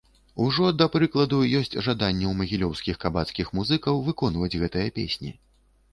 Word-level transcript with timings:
Ужо, 0.43 0.69
да 0.79 0.85
прыкладу, 0.95 1.41
ёсць 1.59 1.75
жаданне 1.87 2.25
ў 2.31 2.33
магілёўскіх 2.41 2.99
кабацкіх 3.07 3.53
музыкаў 3.59 4.03
выконваць 4.09 4.55
гэтыя 4.63 4.87
песні. 5.01 5.31